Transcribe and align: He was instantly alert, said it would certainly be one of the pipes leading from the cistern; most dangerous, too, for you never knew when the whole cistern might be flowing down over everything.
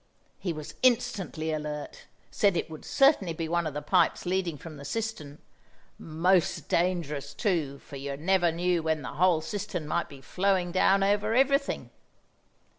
He 0.39 0.51
was 0.51 0.73
instantly 0.81 1.51
alert, 1.53 2.05
said 2.31 2.57
it 2.57 2.71
would 2.71 2.83
certainly 2.83 3.33
be 3.33 3.47
one 3.47 3.67
of 3.67 3.75
the 3.75 3.83
pipes 3.83 4.25
leading 4.25 4.57
from 4.57 4.77
the 4.77 4.83
cistern; 4.83 5.37
most 5.99 6.67
dangerous, 6.67 7.35
too, 7.35 7.77
for 7.77 7.97
you 7.97 8.17
never 8.17 8.51
knew 8.51 8.81
when 8.81 9.03
the 9.03 9.09
whole 9.09 9.41
cistern 9.41 9.87
might 9.87 10.09
be 10.09 10.19
flowing 10.19 10.71
down 10.71 11.03
over 11.03 11.35
everything. 11.35 11.91